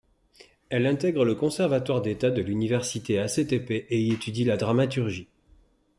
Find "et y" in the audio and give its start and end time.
3.87-4.11